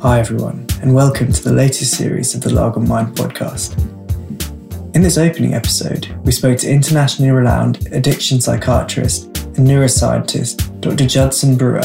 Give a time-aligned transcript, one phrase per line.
[0.00, 3.76] Hi, everyone, and welcome to the latest series of the LagomMind podcast.
[4.94, 11.04] In this opening episode, we spoke to internationally renowned addiction psychiatrist and neuroscientist Dr.
[11.04, 11.82] Judson Brewer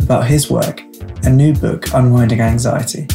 [0.00, 0.80] about his work
[1.22, 3.06] and new book, Unwinding Anxiety.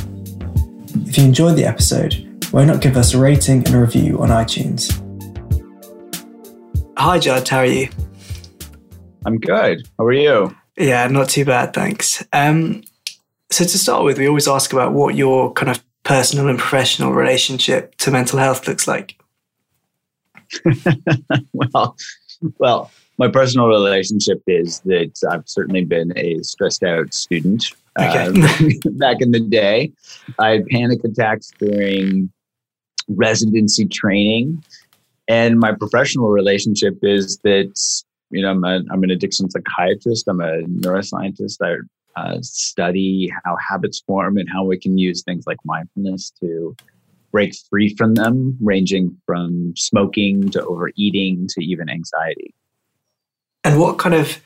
[1.06, 4.30] If you enjoyed the episode, why not give us a rating and a review on
[4.30, 4.88] iTunes?
[6.98, 7.90] Hi, Jud, how are you?
[9.26, 9.86] I'm good.
[9.98, 10.56] How are you?
[10.78, 12.24] Yeah, not too bad, thanks.
[12.32, 12.84] Um,
[13.52, 17.14] so to start with, we always ask about what your kind of personal and professional
[17.14, 19.20] relationship to mental health looks like.
[21.54, 21.96] well,
[22.58, 27.66] well, my personal relationship is that I've certainly been a stressed out student.
[28.00, 28.28] Okay.
[28.28, 29.92] Uh, back in the day,
[30.40, 32.32] I had panic attacks during
[33.10, 34.64] residency training,
[35.28, 37.74] and my professional relationship is that
[38.32, 40.28] you know, I'm, a, I'm an addiction psychiatrist.
[40.28, 41.58] I'm a neuroscientist.
[41.62, 41.78] I
[42.16, 46.76] uh, study how habits form and how we can use things like mindfulness to
[47.32, 52.54] break free from them, ranging from smoking to overeating to even anxiety.
[53.64, 54.42] And what kind of,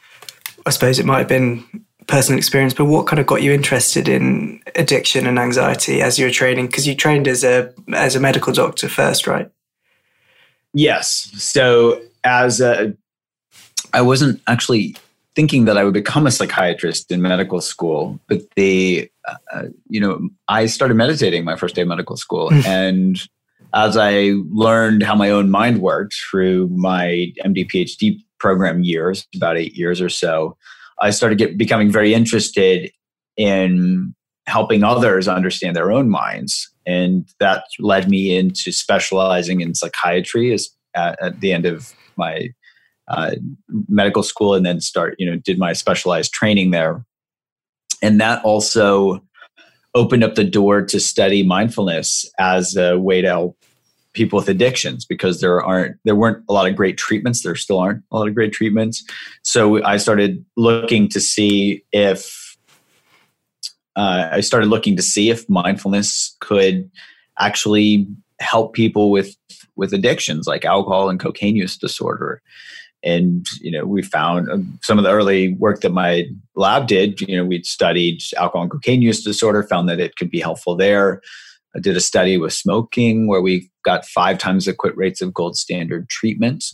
[0.66, 1.64] I suppose it might have been
[2.08, 6.26] personal experience, but what kind of got you interested in addiction and anxiety as you
[6.26, 6.68] were training?
[6.68, 9.50] Because you trained as a as a medical doctor first, right?
[10.74, 11.32] Yes.
[11.38, 12.94] So as a
[13.94, 14.96] I wasn't actually
[15.36, 20.30] thinking that I would become a psychiatrist in medical school, but they, uh, you know,
[20.48, 22.50] I started meditating my first day of medical school.
[22.50, 22.62] Hmm.
[22.66, 23.28] and
[23.73, 29.58] as I learned how my own mind worked through my MD PhD program years, about
[29.58, 30.58] eight years or so,
[31.02, 32.92] I started get, becoming very interested
[33.36, 34.14] in
[34.45, 36.70] helping others understand their own minds.
[36.86, 42.50] And that led me into specializing in psychiatry as, at, at the end of my
[43.08, 43.32] uh,
[43.88, 47.06] medical school and then start you know did my specialized training there.
[48.02, 49.23] And that also
[49.96, 53.58] opened up the door to study mindfulness as a way to help
[54.14, 57.41] people with addictions because there aren't there weren't a lot of great treatments.
[57.41, 59.03] There still aren't a lot of great treatments.
[59.44, 62.58] So i started looking to see if
[63.96, 66.90] uh, i started looking to see if mindfulness could
[67.40, 68.08] actually
[68.40, 69.35] help people with
[69.75, 72.41] with addictions like alcohol and cocaine use disorder
[73.03, 76.25] and you know we found um, some of the early work that my
[76.56, 80.30] lab did you know we'd studied alcohol and cocaine use disorder found that it could
[80.30, 81.22] be helpful there.
[81.75, 85.34] I did a study with smoking where we got five times the quit rates of
[85.34, 86.66] gold standard treatment.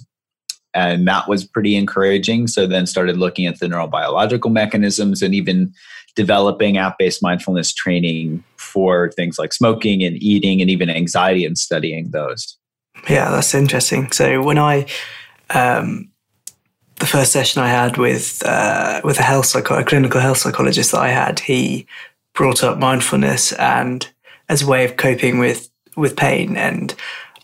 [0.74, 2.48] And that was pretty encouraging.
[2.48, 5.74] So then started looking at the neurobiological mechanisms and even
[6.16, 12.12] developing app-based mindfulness training for things like smoking and eating and even anxiety and studying
[12.12, 12.58] those.
[13.10, 14.12] Yeah that's interesting.
[14.12, 14.86] So when i
[15.52, 16.12] um,
[17.00, 20.92] the first session I had with uh, with a health psycho- a clinical health psychologist
[20.92, 21.88] that I had, he
[22.34, 24.08] brought up mindfulness and
[24.48, 26.94] as a way of coping with with pain, and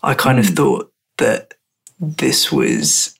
[0.02, 0.42] I kind mm.
[0.42, 0.54] of hmm.
[0.54, 1.54] thought that
[1.98, 3.18] this was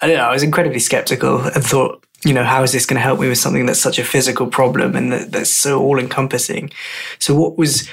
[0.00, 2.96] I don't know I was incredibly skeptical and thought you know how is this going
[2.96, 5.98] to help me with something that's such a physical problem and that, that's so all
[5.98, 6.70] encompassing.
[7.18, 7.88] So what was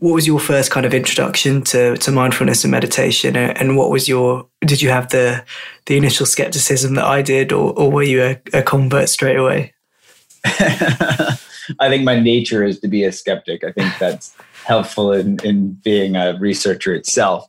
[0.00, 3.36] what was your first kind of introduction to, to mindfulness and meditation?
[3.36, 5.44] And what was your did you have the
[5.86, 9.72] the initial skepticism that i did or, or were you a, a convert straight away?
[10.44, 13.62] I think my nature is to be a skeptic.
[13.62, 14.34] I think that's
[14.64, 17.46] helpful in, in being a researcher itself.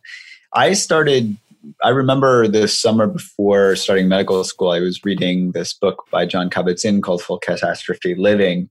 [0.54, 1.38] I started
[1.84, 6.50] i remember the summer before starting medical school i was reading this book by jon
[6.50, 8.68] kabat-zinn called full catastrophe living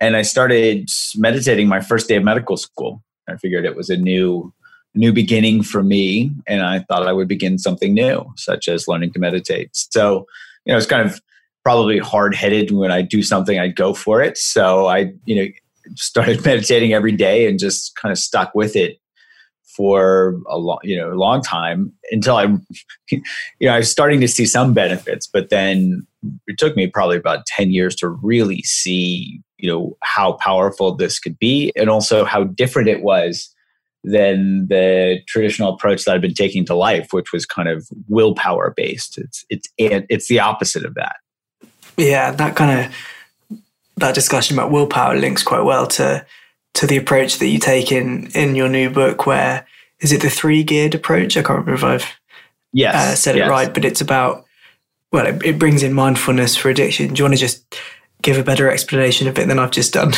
[0.00, 3.00] and i started meditating my first day of medical school
[3.32, 4.52] I figured it was a new
[4.94, 9.12] new beginning for me and I thought I would begin something new, such as learning
[9.14, 9.70] to meditate.
[9.72, 10.26] So,
[10.66, 11.18] you know, it's kind of
[11.64, 14.36] probably hard headed when I do something, I'd go for it.
[14.36, 15.46] So I, you know,
[15.94, 18.98] started meditating every day and just kind of stuck with it
[19.76, 22.44] for a long, you know, a long time until I,
[23.10, 23.22] you
[23.62, 26.06] know, I was starting to see some benefits, but then
[26.46, 31.18] it took me probably about 10 years to really see you know how powerful this
[31.18, 33.54] could be and also how different it was
[34.04, 38.72] than the traditional approach that I've been taking to life, which was kind of willpower
[38.76, 39.18] based.
[39.18, 41.16] It's it's it's the opposite of that.
[41.96, 43.56] Yeah, that kind of
[43.98, 46.26] that discussion about willpower links quite well to
[46.74, 49.26] to the approach that you take in in your new book.
[49.26, 49.66] Where
[50.00, 51.36] is it the three geared approach?
[51.36, 52.20] I can't remember if I've
[52.72, 53.46] yes, uh, said yes.
[53.46, 54.46] it right, but it's about
[55.12, 57.12] well, it, it brings in mindfulness for addiction.
[57.12, 57.64] Do you want to just
[58.22, 60.12] give a better explanation of it than I've just done.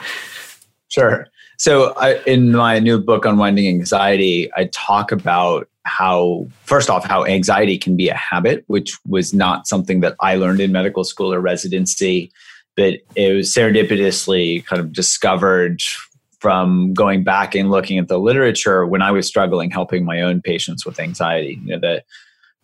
[0.88, 1.28] sure.
[1.56, 7.24] So, I, in my new book, Unwinding Anxiety, I talk about how, first off, how
[7.24, 11.32] anxiety can be a habit, which was not something that I learned in medical school
[11.32, 12.30] or residency.
[12.76, 15.80] but it was serendipitously kind of discovered
[16.38, 20.40] from going back and looking at the literature when I was struggling helping my own
[20.40, 21.60] patients with anxiety.
[21.64, 22.02] You know, the,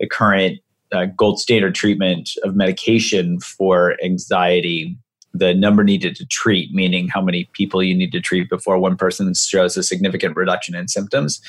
[0.00, 0.58] the current
[0.92, 4.96] uh, gold standard treatment of medication for anxiety,
[5.32, 8.96] the number needed to treat, meaning how many people you need to treat before one
[8.96, 11.40] person shows a significant reduction in symptoms,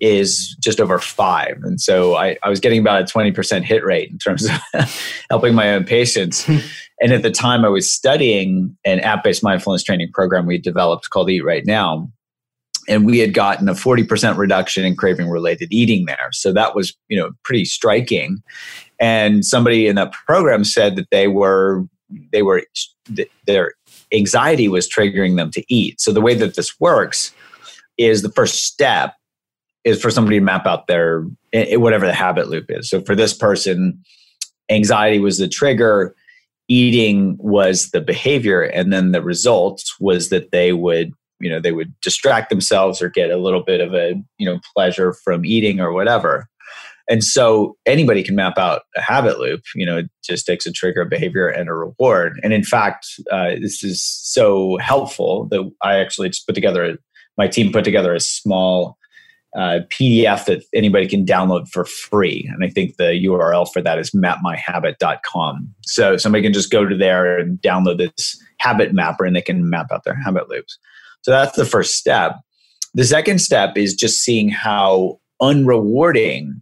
[0.00, 1.56] is just over five.
[1.62, 5.54] And so I, I was getting about a 20% hit rate in terms of helping
[5.54, 6.48] my own patients.
[7.00, 11.10] and at the time, I was studying an app based mindfulness training program we developed
[11.10, 12.10] called Eat Right Now.
[12.88, 16.28] And we had gotten a 40% reduction in craving related eating there.
[16.32, 18.42] So that was, you know, pretty striking.
[19.00, 21.84] And somebody in that program said that they were,
[22.32, 22.62] they were,
[23.46, 23.72] their
[24.12, 26.00] anxiety was triggering them to eat.
[26.00, 27.32] So the way that this works
[27.96, 29.14] is the first step
[29.84, 32.88] is for somebody to map out their whatever the habit loop is.
[32.88, 34.02] So for this person,
[34.70, 36.14] anxiety was the trigger,
[36.68, 41.12] eating was the behavior, and then the results was that they would
[41.44, 44.58] you know they would distract themselves or get a little bit of a you know
[44.74, 46.48] pleasure from eating or whatever.
[47.08, 49.62] And so anybody can map out a habit loop.
[49.74, 52.40] You know, it just takes a trigger, a behavior, and a reward.
[52.42, 56.96] And in fact, uh, this is so helpful that I actually just put together.
[57.36, 58.96] My team put together a small
[59.54, 62.50] uh, PDF that anybody can download for free.
[62.52, 65.74] And I think the URL for that is mapmyhabit.com.
[65.82, 69.68] So somebody can just go to there and download this habit mapper and they can
[69.68, 70.78] map out their habit loops.
[71.24, 72.36] So that's the first step.
[72.92, 76.60] The second step is just seeing how unrewarding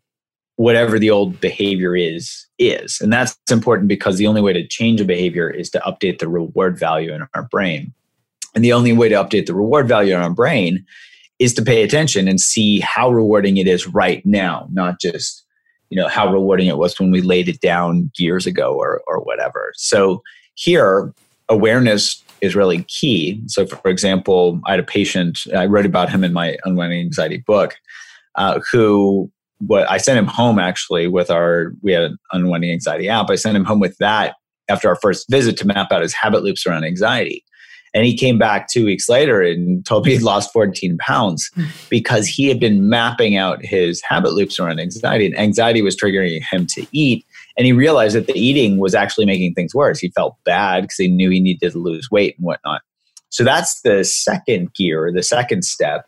[0.54, 3.00] whatever the old behavior is is.
[3.00, 6.28] And that's important because the only way to change a behavior is to update the
[6.28, 7.92] reward value in our brain.
[8.54, 10.86] And the only way to update the reward value in our brain
[11.40, 15.44] is to pay attention and see how rewarding it is right now, not just
[15.90, 19.18] you know how rewarding it was when we laid it down years ago or or
[19.18, 19.72] whatever.
[19.74, 20.22] So
[20.54, 21.12] here,
[21.48, 23.40] awareness is really key.
[23.46, 25.38] So, for example, I had a patient.
[25.56, 27.76] I wrote about him in my unwinding anxiety book,
[28.34, 33.08] uh, who what I sent him home actually with our we had an unwinding anxiety
[33.08, 33.30] app.
[33.30, 34.34] I sent him home with that
[34.68, 37.44] after our first visit to map out his habit loops around anxiety.
[37.94, 41.64] And he came back two weeks later and told me he'd lost 14 pounds hmm.
[41.90, 46.42] because he had been mapping out his habit loops around anxiety, and anxiety was triggering
[46.50, 47.24] him to eat.
[47.56, 49.98] And he realized that the eating was actually making things worse.
[49.98, 52.82] He felt bad because he knew he needed to lose weight and whatnot.
[53.28, 56.06] So that's the second gear, the second step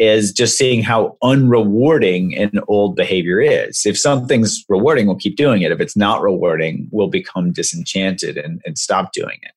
[0.00, 3.84] is just seeing how unrewarding an old behavior is.
[3.84, 5.72] If something's rewarding, we'll keep doing it.
[5.72, 9.52] If it's not rewarding, we'll become disenchanted and, and stop doing it.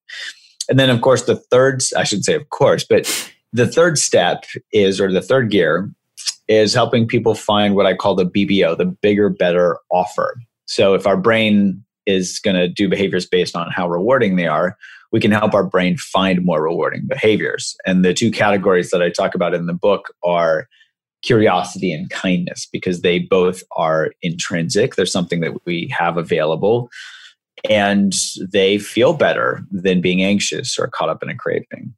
[0.69, 3.05] And then, of course, the third, I should say, of course, but
[3.53, 4.43] the third step
[4.73, 5.89] is, or the third gear,
[6.49, 10.35] is helping people find what I call the BBO, the bigger, better offer.
[10.65, 14.77] So if our brain is going to do behaviors based on how rewarding they are,
[15.11, 17.75] we can help our brain find more rewarding behaviors.
[17.85, 20.67] And the two categories that I talk about in the book are
[21.21, 24.95] curiosity and kindness because they both are intrinsic.
[24.95, 26.89] There's something that we have available
[27.69, 28.13] and
[28.51, 31.93] they feel better than being anxious or caught up in a craving.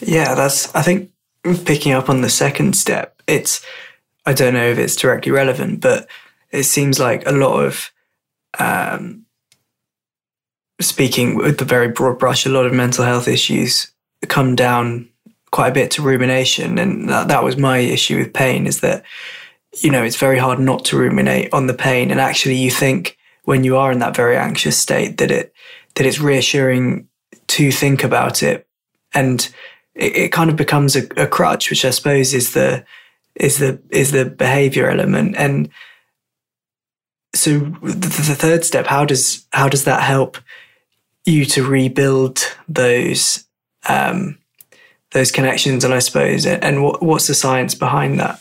[0.00, 1.12] Yeah, that's, I think,
[1.64, 3.64] picking up on the second step, it's,
[4.26, 6.08] I don't know if it's directly relevant, but
[6.52, 7.90] it seems like a lot of,
[8.58, 9.24] um,
[10.80, 13.92] speaking with the very broad brush, a lot of mental health issues
[14.28, 15.08] come down
[15.50, 16.78] quite a bit to rumination.
[16.78, 19.04] And that, that was my issue with pain is that,
[19.80, 22.10] you know, it's very hard not to ruminate on the pain.
[22.10, 25.52] And actually, you think, when you are in that very anxious state that it
[25.94, 27.08] that it's reassuring
[27.48, 28.66] to think about it
[29.14, 29.52] and
[29.94, 32.84] it, it kind of becomes a, a, crutch which i suppose is the
[33.34, 35.68] is the is the behavior element and
[37.34, 40.38] so the, third step how does how does that help
[41.24, 43.44] you to rebuild those
[43.88, 44.38] um,
[45.12, 48.40] those connections and i suppose and what, what's the science behind that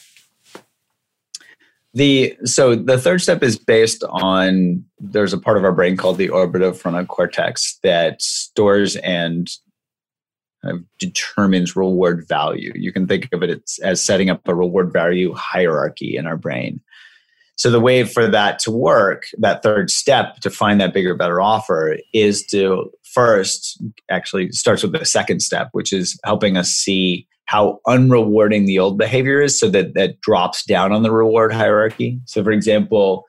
[1.94, 6.18] the so the third step is based on there's a part of our brain called
[6.18, 9.50] the orbitofrontal cortex that stores and
[10.62, 12.72] kind of determines reward value.
[12.76, 16.82] You can think of it as setting up a reward value hierarchy in our brain.
[17.62, 21.39] So the way for that to work, that third step to find that bigger, better
[21.39, 27.27] offer is to first actually starts with the second step, which is helping us see
[27.46, 32.20] how unrewarding the old behavior is so that that drops down on the reward hierarchy.
[32.25, 33.25] So, for example,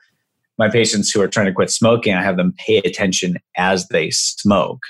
[0.57, 4.09] my patients who are trying to quit smoking, I have them pay attention as they
[4.09, 4.81] smoke.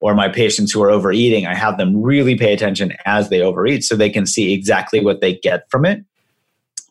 [0.00, 3.84] Or my patients who are overeating, I have them really pay attention as they overeat
[3.84, 6.04] so they can see exactly what they get from it.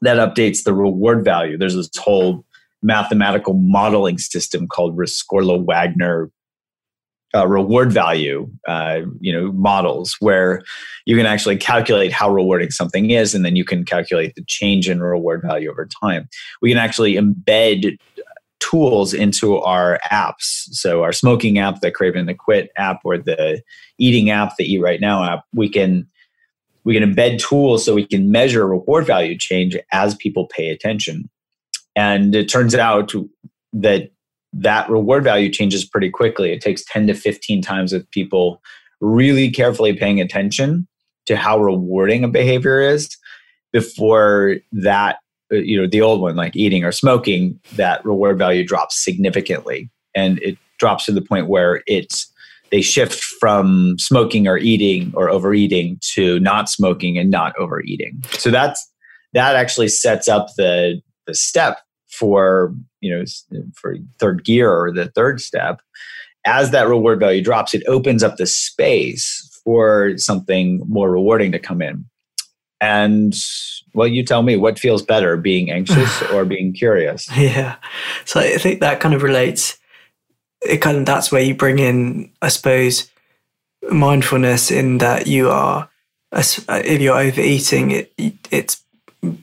[0.05, 1.57] That updates the reward value.
[1.57, 2.45] There's this whole
[2.81, 6.31] mathematical modeling system called Rescorla Wagner
[7.35, 10.63] uh, reward value, uh, you know, models where
[11.05, 14.89] you can actually calculate how rewarding something is, and then you can calculate the change
[14.89, 16.29] in reward value over time.
[16.61, 17.97] We can actually embed
[18.59, 20.67] tools into our apps.
[20.71, 23.61] So our smoking app, the Craving to Quit app, or the
[23.97, 26.07] eating app, the Eat Right Now app, we can
[26.85, 31.29] we can embed tools so we can measure reward value change as people pay attention.
[31.95, 33.11] And it turns out
[33.73, 34.11] that
[34.53, 36.51] that reward value changes pretty quickly.
[36.51, 38.61] It takes 10 to 15 times of people
[39.01, 40.87] really carefully paying attention
[41.25, 43.17] to how rewarding a behavior is
[43.73, 45.17] before that,
[45.51, 49.89] uh, you know, the old one, like eating or smoking, that reward value drops significantly.
[50.15, 52.31] And it drops to the point where it's,
[52.71, 58.21] they shift from smoking or eating or overeating to not smoking and not overeating.
[58.31, 58.85] So that's,
[59.33, 61.79] that actually sets up the, the step
[62.15, 63.23] for you know
[63.75, 65.81] for third gear or the third step.
[66.47, 71.59] As that reward value drops it opens up the space for something more rewarding to
[71.59, 72.05] come in.
[72.81, 73.33] And
[73.93, 77.29] well you tell me what feels better being anxious or being curious?
[77.35, 77.75] Yeah.
[78.25, 79.77] So i think that kind of relates
[80.65, 83.09] it kind of that's where you bring in i suppose
[83.89, 85.89] mindfulness in that you are
[86.31, 88.13] uh, if you're overeating it
[88.51, 88.81] it's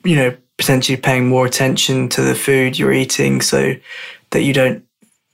[0.05, 3.75] you know potentially paying more attention to the food you're eating so
[4.31, 4.85] that you don't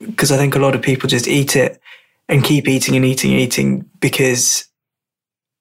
[0.00, 1.80] because I think a lot of people just eat it
[2.28, 4.66] and keep eating and eating and eating because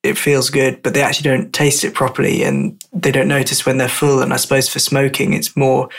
[0.04, 3.78] it feels good, but they actually don't taste it properly and they don't notice when
[3.78, 4.22] they're full.
[4.22, 5.90] And I suppose for smoking, it's more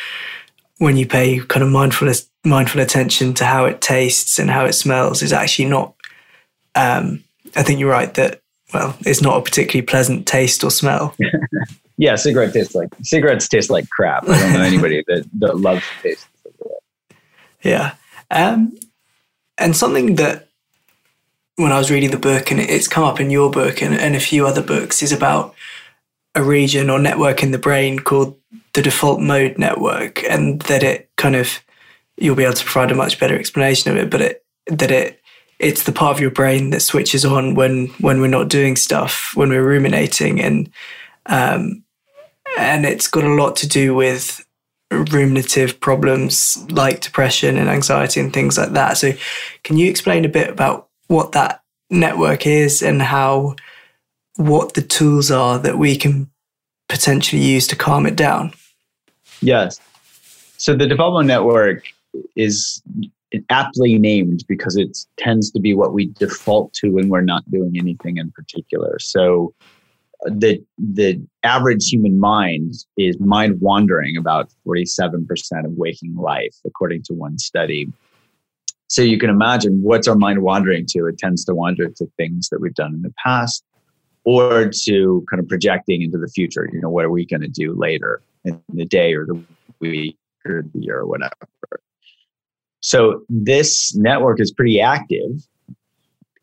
[0.79, 4.73] when you pay kind of mindfulness, mindful attention to how it tastes and how it
[4.73, 5.95] smells is actually not,
[6.75, 7.23] um,
[7.57, 8.41] I think you're right that,
[8.73, 11.15] well, it's not a particularly pleasant taste or smell.
[12.01, 14.23] Yeah, cigarette tastes like cigarettes taste like crap.
[14.29, 16.27] I don't know anybody that, that loves the taste.
[17.63, 17.95] Yeah.
[18.31, 18.79] Um,
[19.59, 20.49] and something that
[21.57, 24.15] when I was reading the book and it's come up in your book and, and
[24.15, 25.57] a few other books is about
[26.37, 28.39] a region or network in the brain called
[28.79, 31.59] the default mode network and that it kind of
[32.17, 35.21] you'll be able to provide a much better explanation of it but it that it
[35.59, 39.33] it's the part of your brain that switches on when when we're not doing stuff
[39.35, 40.71] when we're ruminating and
[41.27, 41.83] um,
[42.57, 44.47] and it's got a lot to do with
[44.91, 48.97] ruminative problems like depression and anxiety and things like that.
[48.97, 49.13] So,
[49.65, 53.57] can you explain a bit about what that network is and how
[54.37, 56.31] what the tools are that we can
[56.89, 58.53] potentially use to calm it down?
[59.41, 59.81] Yes.
[60.57, 61.85] So, the mode network
[62.35, 62.83] is
[63.51, 67.77] aptly named because it tends to be what we default to when we're not doing
[67.79, 68.99] anything in particular.
[68.99, 69.55] So,
[70.27, 75.29] uh, the the average human mind is mind wandering about 47%
[75.65, 77.93] of waking life according to one study
[78.89, 82.49] so you can imagine what's our mind wandering to it tends to wander to things
[82.49, 83.63] that we've done in the past
[84.25, 87.49] or to kind of projecting into the future you know what are we going to
[87.49, 89.43] do later in the day or the
[89.81, 90.17] week
[90.47, 91.35] or the year or whatever.
[92.81, 95.47] So this network is pretty active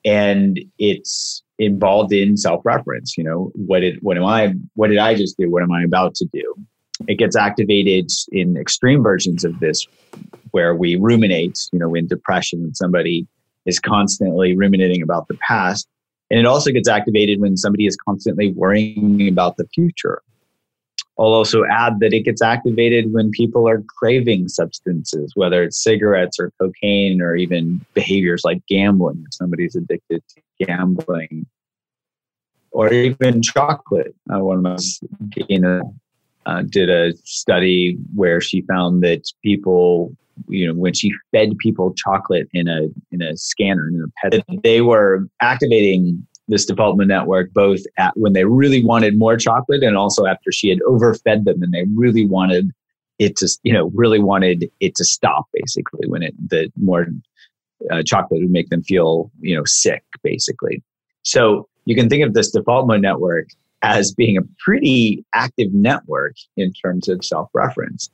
[0.03, 5.15] and it's involved in self-reference you know what did what am i what did i
[5.15, 5.49] just do?
[5.49, 6.53] What am i about to do?
[7.07, 9.87] It gets activated in extreme versions of this
[10.51, 13.25] where we ruminate you know in depression when somebody
[13.65, 15.87] is constantly ruminating about the past.
[16.29, 20.21] And it also gets activated when somebody is constantly worrying about the future
[21.17, 26.38] I'll also add that it gets activated when people are craving substances, whether it's cigarettes
[26.39, 29.24] or cocaine or even behaviors like gambling.
[29.25, 31.45] If somebody's addicted to gambling,
[32.75, 34.13] or even chocolate.
[34.29, 34.77] Uh, one of my
[35.48, 35.81] Dana
[36.45, 40.13] uh, did a study where she found that people,
[40.50, 44.43] you know, when she fed people chocolate in a in a scanner in a pet,
[44.63, 49.97] they were activating this mode network both at when they really wanted more chocolate and
[49.97, 52.71] also after she had overfed them and they really wanted
[53.17, 57.07] it to you know really wanted it to stop basically when it the more
[57.91, 60.83] uh, chocolate would make them feel you know sick basically.
[61.23, 63.47] So you can think of this default mode network
[63.81, 68.09] as being a pretty active network in terms of self-reference.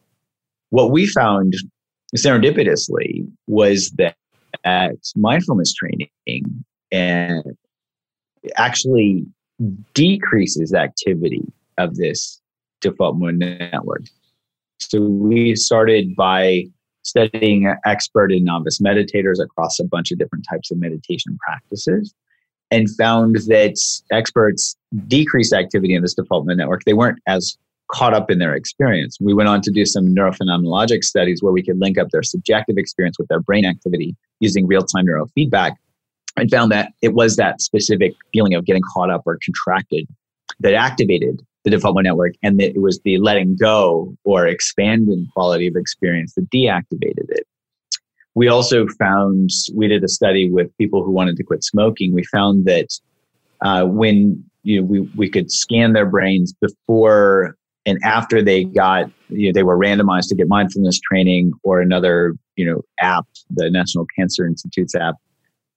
[0.70, 1.54] What we found
[2.16, 4.16] serendipitously was that
[4.66, 6.10] at mindfulness training
[6.92, 7.58] and
[8.56, 9.26] actually
[9.94, 11.44] decreases activity
[11.78, 12.42] of this
[12.82, 14.02] default mode network.
[14.80, 16.66] So we started by
[17.04, 22.14] studying expert and novice meditators across a bunch of different types of meditation practices
[22.70, 23.76] and found that
[24.12, 24.76] experts
[25.08, 26.84] decreased activity in this default mode network.
[26.86, 27.58] They weren't as
[27.92, 29.18] caught up in their experience.
[29.20, 32.78] We went on to do some neurophenomenologic studies where we could link up their subjective
[32.78, 35.74] experience with their brain activity using real time neurofeedback
[36.38, 40.08] and found that it was that specific feeling of getting caught up or contracted
[40.60, 45.68] that activated the default network and that it was the letting go or expanding quality
[45.68, 47.46] of experience that deactivated it.
[48.34, 52.14] We also found we did a study with people who wanted to quit smoking.
[52.14, 52.88] We found that
[53.62, 59.10] uh, when you know, we, we could scan their brains before and after they got
[59.30, 63.70] you know, they were randomized to get mindfulness training or another you know app the
[63.70, 65.16] national cancer institute's app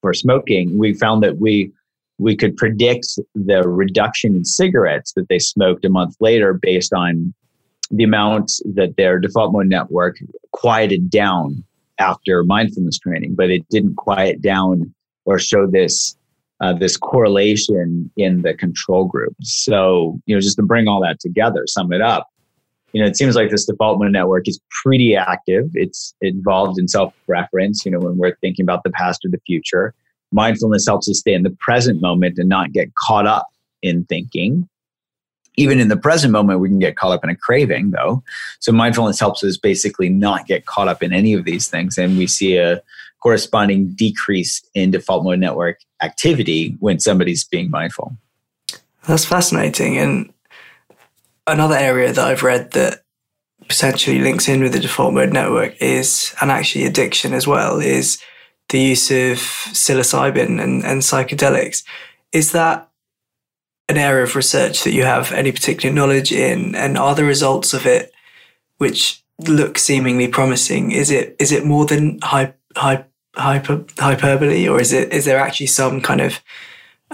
[0.04, 1.72] for smoking we found that we
[2.18, 7.32] we could predict the reduction in cigarettes that they smoked a month later based on
[7.90, 10.16] the amount that their default mode network
[10.52, 11.64] quieted down
[11.98, 14.94] after mindfulness training but it didn't quiet down
[15.24, 16.14] or show this
[16.60, 19.34] uh, this correlation in the control group.
[19.42, 22.28] So, you know, just to bring all that together, sum it up,
[22.94, 25.68] you know, it seems like this default mode network is pretty active.
[25.74, 29.40] It's involved in self reference, you know, when we're thinking about the past or the
[29.46, 29.92] future.
[30.30, 33.48] Mindfulness helps us stay in the present moment and not get caught up
[33.82, 34.68] in thinking.
[35.56, 38.22] Even in the present moment, we can get caught up in a craving, though.
[38.60, 41.98] So, mindfulness helps us basically not get caught up in any of these things.
[41.98, 42.80] And we see a
[43.20, 48.16] corresponding decrease in default mode network activity when somebody's being mindful.
[49.06, 49.98] That's fascinating.
[49.98, 50.33] And
[51.46, 53.04] another area that I've read that
[53.68, 58.20] potentially links in with the default mode network is, and actually addiction as well, is
[58.68, 59.38] the use of
[59.72, 61.84] psilocybin and, and psychedelics.
[62.32, 62.90] Is that
[63.88, 66.74] an area of research that you have any particular knowledge in?
[66.74, 68.12] And are the results of it,
[68.78, 74.80] which look seemingly promising, is it is it more than hype, hype hyper, hyperbole, or
[74.80, 76.40] is it is there actually some kind of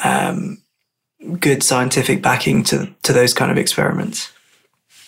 [0.03, 0.63] um,
[1.39, 4.33] good scientific backing to to those kind of experiments?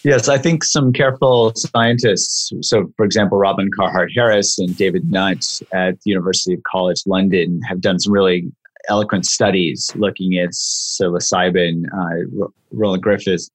[0.05, 5.63] Yes, I think some careful scientists, so for example, Robin Carhart Harris and David Nutt
[5.73, 8.51] at the University of College London, have done some really
[8.89, 11.85] eloquent studies looking at psilocybin.
[11.95, 13.49] Uh, Roland Griffiths,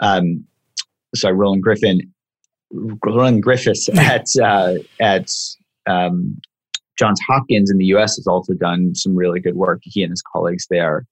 [0.00, 0.44] um,
[1.14, 2.00] sorry, Roland Griffin,
[2.72, 5.30] Roland Griffiths at uh, at
[5.86, 6.36] um,
[6.98, 10.22] Johns Hopkins in the US has also done some really good work, he and his
[10.22, 11.06] colleagues there.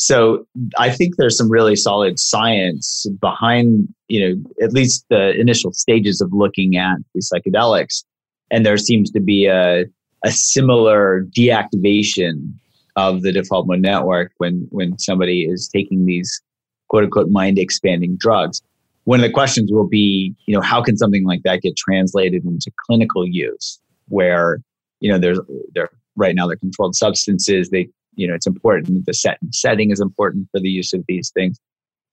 [0.00, 0.46] So
[0.78, 6.22] I think there's some really solid science behind, you know, at least the initial stages
[6.22, 8.02] of looking at the psychedelics.
[8.50, 9.84] And there seems to be a,
[10.24, 12.50] a similar deactivation
[12.96, 16.40] of the default mode network when, when somebody is taking these
[16.88, 18.62] quote unquote mind expanding drugs.
[19.04, 22.46] One of the questions will be, you know, how can something like that get translated
[22.46, 24.62] into clinical use where
[25.00, 25.40] you know, there's
[25.74, 27.70] they're right now they're controlled substances.
[27.70, 27.88] They,
[28.20, 29.06] you know, it's important.
[29.06, 31.58] The set setting is important for the use of these things.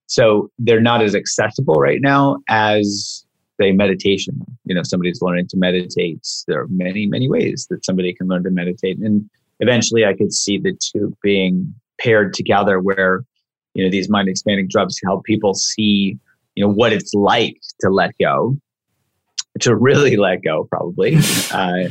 [0.06, 3.26] So they're not as accessible right now as
[3.60, 4.40] say meditation.
[4.64, 6.26] You know, somebody's learning to meditate.
[6.46, 8.98] There are many, many ways that somebody can learn to meditate.
[8.98, 9.28] And
[9.60, 13.24] eventually I could see the two being paired together where,
[13.74, 16.16] you know, these mind expanding drugs help people see,
[16.54, 18.56] you know, what it's like to let go,
[19.60, 21.18] to really let go, probably.
[21.52, 21.90] Uh,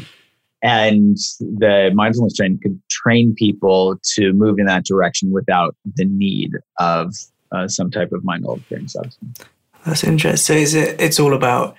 [0.64, 6.52] and the mindfulness training could train people to move in that direction without the need
[6.80, 7.14] of
[7.52, 9.40] uh, some type of mind altering substance.
[9.86, 10.56] That's interesting.
[10.56, 11.00] So is it?
[11.00, 11.76] It's all about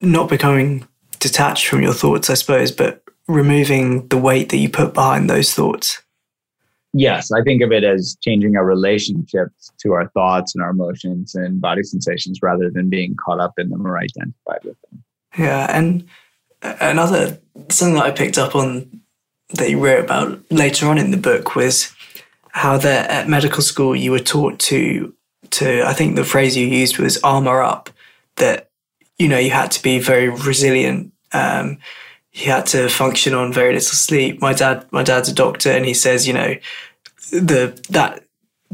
[0.00, 0.86] not becoming
[1.18, 5.54] detached from your thoughts, I suppose, but removing the weight that you put behind those
[5.54, 6.02] thoughts.
[6.94, 9.48] Yes, I think of it as changing our relationship
[9.80, 13.68] to our thoughts and our emotions and body sensations rather than being caught up in
[13.68, 15.04] them or identified with them.
[15.38, 16.06] Yeah, and
[16.62, 19.00] another something that I picked up on
[19.50, 21.94] that you wrote about later on in the book was
[22.50, 25.14] how that at medical school you were taught to
[25.50, 27.90] to I think the phrase you used was armor up
[28.36, 28.70] that
[29.18, 31.78] you know you had to be very resilient um,
[32.32, 34.40] you had to function on very little sleep.
[34.40, 36.56] My dad my dad's a doctor and he says you know
[37.30, 38.24] the that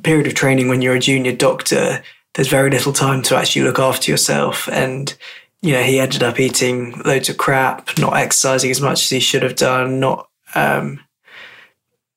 [0.03, 2.03] period of training when you're a junior doctor
[2.35, 4.69] there's very little time to actually look after yourself.
[4.69, 5.17] And
[5.65, 9.19] you know, he ended up eating loads of crap, not exercising as much as he
[9.19, 11.01] should have done, not, um,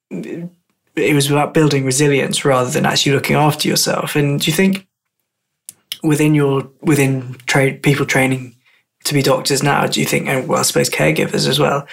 [0.10, 4.17] it was about building resilience rather than actually looking after yourself.
[4.17, 4.86] And do you think
[6.03, 8.53] within your, within people training
[9.05, 11.88] to be doctors now, do you think, and well, I suppose caregivers as well,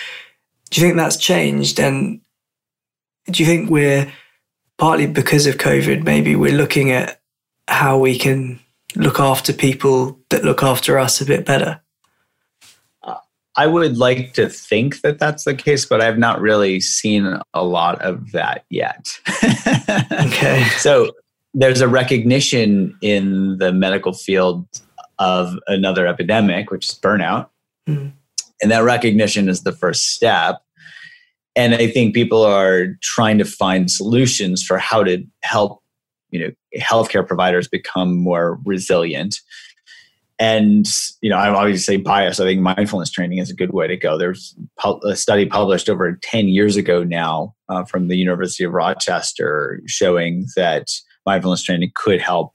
[0.70, 1.78] do you think that's changed?
[1.78, 2.20] And
[3.30, 4.12] do you think we're
[4.76, 7.20] partly because of COVID, maybe we're looking at
[7.68, 8.58] how we can
[8.96, 11.80] look after people that look after us a bit better?
[13.57, 17.64] I would like to think that that's the case, but I've not really seen a
[17.64, 19.16] lot of that yet.
[20.12, 20.64] okay.
[20.78, 21.12] So
[21.52, 24.66] there's a recognition in the medical field
[25.20, 27.48] of another epidemic, which is burnout.
[27.88, 28.12] Mm.
[28.61, 30.61] And that recognition is the first step.
[31.54, 35.84] and I think people are trying to find solutions for how to help
[36.35, 39.37] you know healthcare providers become more resilient.
[40.40, 40.85] And
[41.23, 42.40] you know i'm obviously biased.
[42.40, 44.18] I think mindfulness training is a good way to go.
[44.18, 44.55] There's
[45.05, 50.47] a study published over 10 years ago now uh, from the university of rochester showing
[50.57, 50.88] that
[51.25, 52.53] mindfulness training could help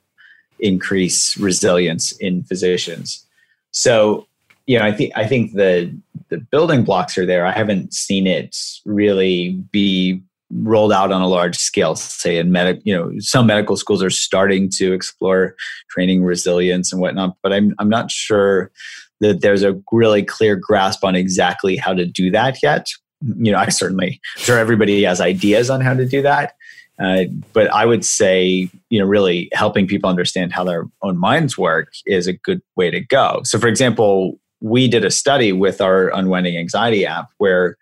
[0.59, 3.25] increase resilience in physicians.
[3.71, 4.27] So
[4.67, 5.91] you know i think i think the
[6.29, 7.45] the building blocks are there.
[7.45, 12.81] I haven't seen it really be rolled out on a large scale say in medic
[12.83, 15.55] you know some medical schools are starting to explore
[15.89, 18.71] training resilience and whatnot but i'm i'm not sure
[19.19, 22.87] that there's a really clear grasp on exactly how to do that yet.
[23.21, 26.55] You know i certainly I'm sure everybody has ideas on how to do that
[26.99, 31.57] uh, but i would say you know really helping people understand how their own minds
[31.57, 33.41] work is a good way to go.
[33.43, 37.77] So for example we did a study with our unwinding anxiety app where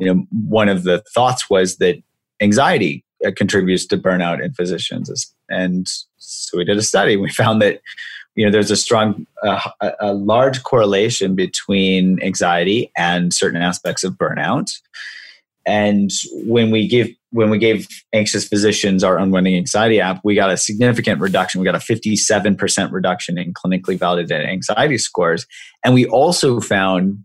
[0.00, 2.02] you know, one of the thoughts was that
[2.40, 5.32] anxiety uh, contributes to burnout in physicians.
[5.50, 5.86] And
[6.16, 7.16] so we did a study.
[7.16, 7.80] We found that
[8.34, 9.60] you know there's a strong, uh,
[10.00, 14.72] a large correlation between anxiety and certain aspects of burnout.
[15.66, 16.10] And
[16.46, 20.56] when we give when we gave anxious physicians our unwinding anxiety app, we got a
[20.56, 21.60] significant reduction.
[21.60, 25.46] We got a 57% reduction in clinically validated anxiety scores.
[25.84, 27.24] And we also found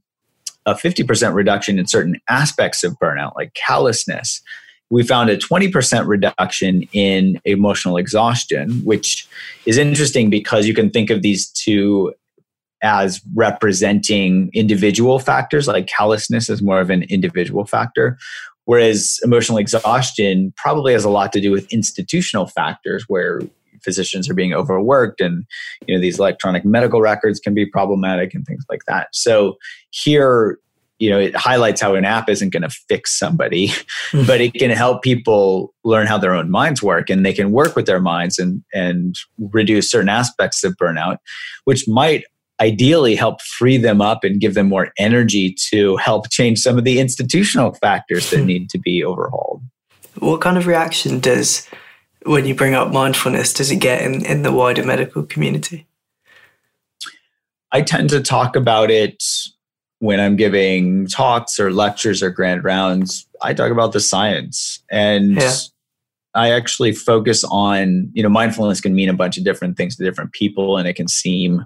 [0.65, 4.41] a 50% reduction in certain aspects of burnout, like callousness.
[4.89, 9.27] We found a 20% reduction in emotional exhaustion, which
[9.65, 12.13] is interesting because you can think of these two
[12.83, 18.17] as representing individual factors, like callousness is more of an individual factor,
[18.65, 23.41] whereas emotional exhaustion probably has a lot to do with institutional factors where
[23.85, 25.45] physicians are being overworked and
[25.87, 29.55] you know these electronic medical records can be problematic and things like that so
[29.91, 30.59] here
[30.99, 33.67] you know it highlights how an app isn't going to fix somebody
[34.11, 34.25] hmm.
[34.25, 37.75] but it can help people learn how their own minds work and they can work
[37.75, 39.15] with their minds and and
[39.51, 41.17] reduce certain aspects of burnout
[41.65, 42.23] which might
[42.61, 46.85] ideally help free them up and give them more energy to help change some of
[46.85, 48.45] the institutional factors that hmm.
[48.45, 49.61] need to be overhauled
[50.19, 51.67] what kind of reaction does
[52.25, 55.87] when you bring up mindfulness does it get in, in the wider medical community?
[57.71, 59.23] I tend to talk about it
[59.99, 63.27] when I'm giving talks or lectures or grand rounds.
[63.41, 65.53] I talk about the science and yeah.
[66.33, 70.03] I actually focus on, you know, mindfulness can mean a bunch of different things to
[70.03, 71.65] different people and it can seem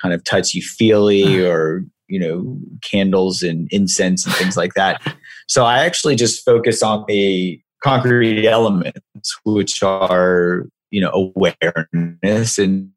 [0.00, 1.44] kind of touchy feely hmm.
[1.44, 5.00] or, you know, candles and incense and things like that.
[5.46, 12.90] So I actually just focus on the concrete elements, which are you know awareness and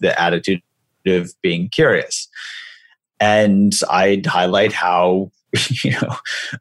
[0.00, 0.62] the attitude
[1.06, 2.28] of being curious.
[3.18, 5.32] And I'd highlight how
[5.82, 6.16] you know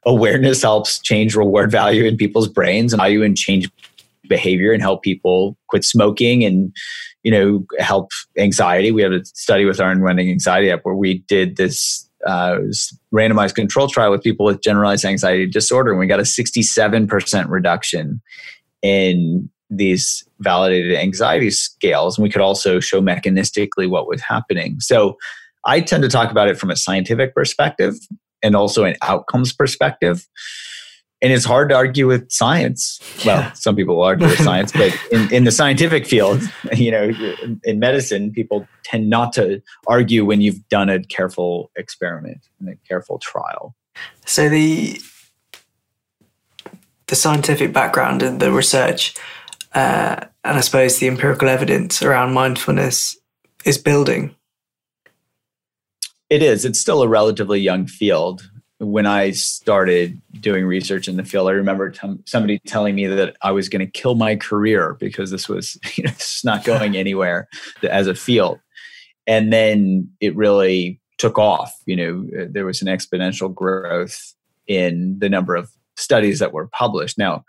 [0.05, 3.69] awareness helps change reward value in people's brains and how you and change
[4.29, 6.73] behavior and help people quit smoking and
[7.23, 11.19] you know help anxiety we had a study with our unwinding anxiety app where we
[11.27, 12.57] did this uh,
[13.13, 18.21] randomized control trial with people with generalized anxiety disorder, and we got a 67% reduction
[18.81, 22.17] in these validated anxiety scales.
[22.17, 24.79] And we could also show mechanistically what was happening.
[24.79, 25.17] So
[25.65, 27.95] I tend to talk about it from a scientific perspective
[28.43, 30.27] and also an outcomes perspective
[31.23, 32.99] and it's hard to argue with science.
[33.25, 33.53] Well, yeah.
[33.53, 36.41] some people argue with science, but in, in the scientific field,
[36.75, 37.11] you know,
[37.63, 42.75] in medicine, people tend not to argue when you've done a careful experiment and a
[42.87, 43.73] careful trial.
[44.25, 44.99] So the
[47.07, 49.15] the scientific background and the research,
[49.73, 53.17] uh, and I suppose the empirical evidence around mindfulness
[53.65, 54.35] is building.
[56.29, 56.65] It is.
[56.65, 58.49] It's still a relatively young field
[58.83, 63.35] when I started doing research in the field, I remember t- somebody telling me that
[63.41, 66.11] I was going to kill my career because this was you know,
[66.43, 67.47] not going anywhere
[67.83, 68.59] as a field.
[69.25, 71.73] And then it really took off.
[71.85, 74.33] You know, uh, there was an exponential growth
[74.67, 77.17] in the number of studies that were published.
[77.17, 77.45] Now,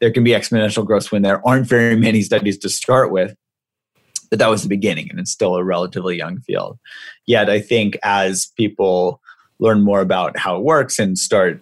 [0.00, 3.34] there can be exponential growth when there aren't very many studies to start with,
[4.30, 6.78] but that was the beginning, and it's still a relatively young field.
[7.26, 9.20] Yet, I think as people
[9.60, 11.60] learn more about how it works and start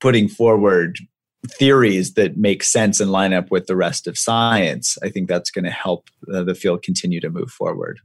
[0.00, 0.98] putting forward
[1.46, 5.50] theories that make sense and line up with the rest of science, I think that's
[5.50, 8.00] going to help uh, the field continue to move forward.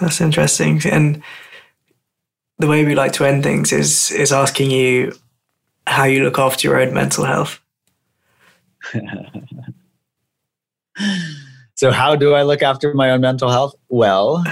[0.00, 0.80] That's interesting.
[0.86, 1.22] And
[2.58, 5.12] the way we like to end things is is asking you
[5.86, 7.60] how you look after your own mental health.
[11.74, 13.74] so how do I look after my own mental health?
[13.88, 14.44] Well,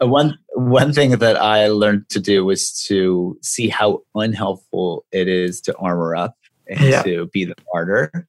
[0.00, 5.60] one one thing that I learned to do was to see how unhelpful it is
[5.62, 6.36] to armor up
[6.66, 7.02] and yeah.
[7.02, 8.26] to be the martyr,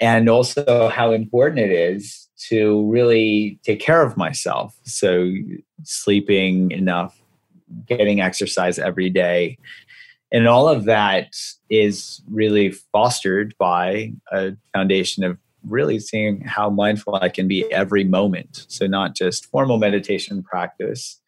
[0.00, 4.76] and also how important it is to really take care of myself.
[4.84, 5.32] So,
[5.82, 7.20] sleeping enough,
[7.86, 9.58] getting exercise every day,
[10.32, 11.34] and all of that
[11.70, 18.04] is really fostered by a foundation of really seeing how mindful I can be every
[18.04, 18.66] moment.
[18.68, 21.20] So, not just formal meditation practice.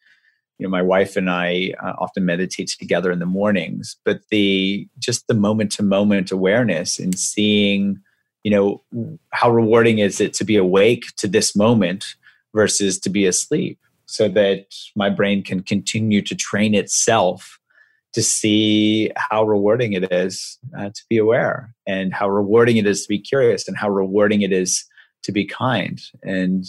[0.61, 4.87] You know, my wife and I uh, often meditate together in the mornings, but the
[4.99, 7.99] just the moment to moment awareness and seeing,
[8.43, 12.13] you know, how rewarding is it to be awake to this moment
[12.53, 17.57] versus to be asleep so that my brain can continue to train itself
[18.13, 23.01] to see how rewarding it is uh, to be aware and how rewarding it is
[23.01, 24.85] to be curious and how rewarding it is
[25.23, 25.99] to be kind.
[26.21, 26.65] And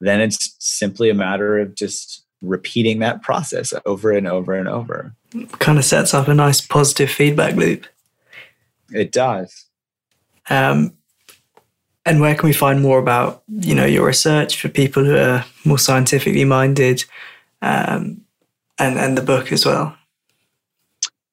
[0.00, 5.14] then it's simply a matter of just repeating that process over and over and over.
[5.58, 7.86] Kind of sets up a nice positive feedback loop.
[8.90, 9.66] It does.
[10.50, 10.92] Um,
[12.06, 15.44] and where can we find more about you know your research for people who are
[15.64, 17.04] more scientifically minded,
[17.62, 18.20] um,
[18.78, 19.96] and and the book as well?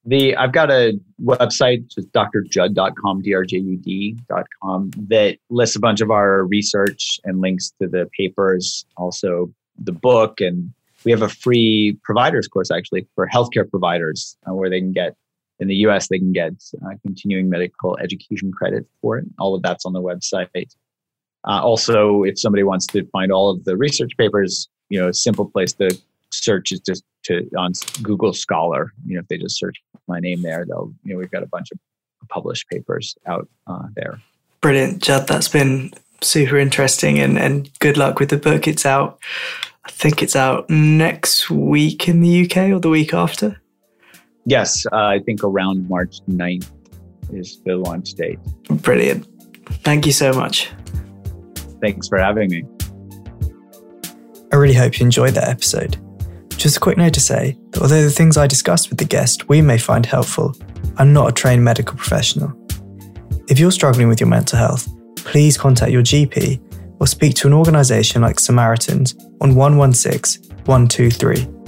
[0.05, 7.19] the I've got a website, just drjud.com, drjud.com, that lists a bunch of our research
[7.23, 12.71] and links to the papers, also the book, and we have a free providers course
[12.71, 15.15] actually for healthcare providers uh, where they can get
[15.59, 16.07] in the U.S.
[16.07, 16.53] they can get
[16.85, 19.25] uh, continuing medical education credit for it.
[19.39, 20.75] All of that's on the website.
[21.47, 25.13] Uh, also, if somebody wants to find all of the research papers, you know, a
[25.13, 25.97] simple place to
[26.31, 28.91] search is just to on Google Scholar.
[29.05, 31.47] You know, if they just search my name there, they'll you know we've got a
[31.47, 31.79] bunch of
[32.29, 34.19] published papers out uh, there.
[34.61, 35.27] Brilliant, Jud.
[35.27, 38.67] That's been super interesting, and and good luck with the book.
[38.67, 39.19] It's out.
[39.85, 43.59] I think it's out next week in the UK or the week after.
[44.45, 46.69] Yes, uh, I think around March 9th
[47.33, 48.39] is the launch date.
[48.69, 49.27] Brilliant.
[49.83, 50.69] Thank you so much.
[51.81, 52.63] Thanks for having me.
[54.51, 55.97] I really hope you enjoyed that episode.
[56.49, 59.49] Just a quick note to say that although the things I discussed with the guest
[59.49, 60.55] we may find helpful,
[60.97, 62.53] I'm not a trained medical professional.
[63.47, 66.61] If you're struggling with your mental health, please contact your GP
[67.01, 71.60] or speak to an organisation like Samaritans on 116 123